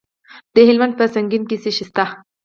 د 0.55 0.57
هلمند 0.67 0.93
په 0.99 1.05
سنګین 1.15 1.43
کې 1.49 1.57
څه 1.63 1.69
شی 1.75 1.85
شته؟ 1.89 2.05